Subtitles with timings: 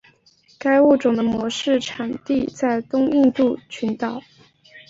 [0.57, 4.19] 该物种的模式产地在东印度群岛。